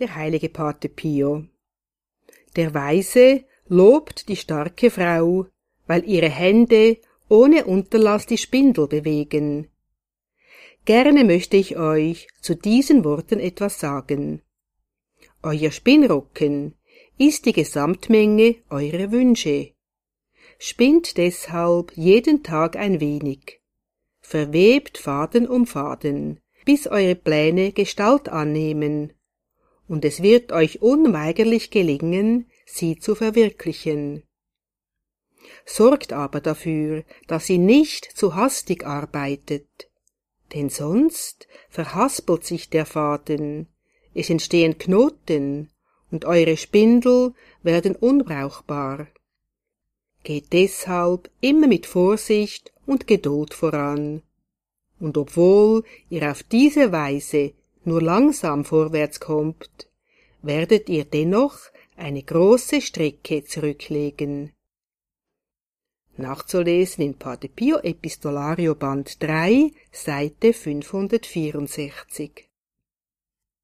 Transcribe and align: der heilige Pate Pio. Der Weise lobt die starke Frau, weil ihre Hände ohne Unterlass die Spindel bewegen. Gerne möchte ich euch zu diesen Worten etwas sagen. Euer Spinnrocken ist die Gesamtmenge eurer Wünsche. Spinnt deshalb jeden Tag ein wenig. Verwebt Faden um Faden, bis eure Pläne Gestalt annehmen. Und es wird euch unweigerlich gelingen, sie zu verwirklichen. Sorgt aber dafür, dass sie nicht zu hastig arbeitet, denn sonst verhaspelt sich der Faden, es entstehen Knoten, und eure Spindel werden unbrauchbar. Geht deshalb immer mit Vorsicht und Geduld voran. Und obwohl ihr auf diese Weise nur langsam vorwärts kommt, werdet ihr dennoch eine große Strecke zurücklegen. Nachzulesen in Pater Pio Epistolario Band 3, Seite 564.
der 0.00 0.14
heilige 0.14 0.48
Pate 0.48 0.88
Pio. 0.88 1.44
Der 2.56 2.74
Weise 2.74 3.44
lobt 3.68 4.28
die 4.28 4.36
starke 4.36 4.90
Frau, 4.90 5.46
weil 5.86 6.04
ihre 6.08 6.28
Hände 6.28 6.98
ohne 7.28 7.64
Unterlass 7.66 8.26
die 8.26 8.38
Spindel 8.38 8.88
bewegen. 8.88 9.68
Gerne 10.84 11.24
möchte 11.24 11.56
ich 11.56 11.76
euch 11.76 12.26
zu 12.40 12.56
diesen 12.56 13.04
Worten 13.04 13.38
etwas 13.38 13.78
sagen. 13.78 14.42
Euer 15.42 15.70
Spinnrocken 15.70 16.74
ist 17.18 17.46
die 17.46 17.52
Gesamtmenge 17.52 18.56
eurer 18.70 19.12
Wünsche. 19.12 19.72
Spinnt 20.58 21.16
deshalb 21.16 21.96
jeden 21.96 22.42
Tag 22.42 22.76
ein 22.76 23.00
wenig. 23.00 23.60
Verwebt 24.20 24.98
Faden 24.98 25.46
um 25.46 25.66
Faden, 25.66 26.40
bis 26.64 26.86
eure 26.86 27.14
Pläne 27.14 27.72
Gestalt 27.72 28.28
annehmen. 28.28 29.12
Und 29.90 30.04
es 30.04 30.22
wird 30.22 30.52
euch 30.52 30.82
unweigerlich 30.82 31.72
gelingen, 31.72 32.48
sie 32.64 33.00
zu 33.00 33.16
verwirklichen. 33.16 34.22
Sorgt 35.66 36.12
aber 36.12 36.40
dafür, 36.40 37.02
dass 37.26 37.46
sie 37.46 37.58
nicht 37.58 38.04
zu 38.04 38.36
hastig 38.36 38.86
arbeitet, 38.86 39.90
denn 40.54 40.68
sonst 40.68 41.48
verhaspelt 41.70 42.44
sich 42.44 42.70
der 42.70 42.86
Faden, 42.86 43.66
es 44.14 44.30
entstehen 44.30 44.78
Knoten, 44.78 45.72
und 46.12 46.24
eure 46.24 46.56
Spindel 46.56 47.34
werden 47.64 47.96
unbrauchbar. 47.96 49.08
Geht 50.22 50.52
deshalb 50.52 51.32
immer 51.40 51.66
mit 51.66 51.86
Vorsicht 51.86 52.72
und 52.86 53.08
Geduld 53.08 53.54
voran. 53.54 54.22
Und 55.00 55.18
obwohl 55.18 55.82
ihr 56.10 56.30
auf 56.30 56.44
diese 56.44 56.92
Weise 56.92 57.54
nur 57.84 58.02
langsam 58.02 58.64
vorwärts 58.64 59.20
kommt, 59.20 59.88
werdet 60.42 60.88
ihr 60.88 61.04
dennoch 61.04 61.58
eine 61.96 62.22
große 62.22 62.80
Strecke 62.80 63.44
zurücklegen. 63.44 64.52
Nachzulesen 66.16 67.04
in 67.04 67.14
Pater 67.14 67.48
Pio 67.48 67.78
Epistolario 67.78 68.74
Band 68.74 69.22
3, 69.22 69.72
Seite 69.90 70.52
564. 70.52 72.49